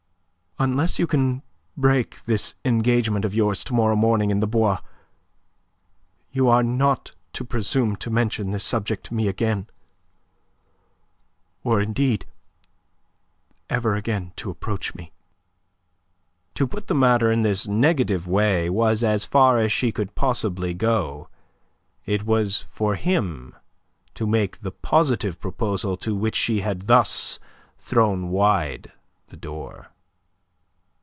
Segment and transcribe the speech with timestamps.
[0.59, 1.41] unless you can
[1.75, 4.77] break this engagement of yours to morrow morning in the Bois,
[6.31, 9.65] you are not to presume to mention this subject to me again,
[11.63, 12.27] or, indeed,
[13.71, 15.11] ever again to approach me."
[16.53, 20.75] To put the matter in this negative way was as far as she could possibly
[20.75, 21.27] go.
[22.05, 23.55] It was for him
[24.13, 27.39] to make the positive proposal to which she had thus
[27.79, 28.91] thrown wide
[29.25, 29.87] the door.